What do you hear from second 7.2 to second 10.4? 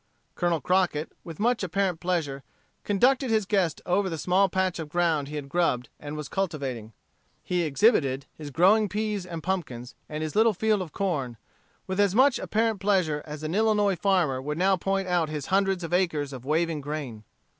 He exhibited his growing peas and pumpkins, and his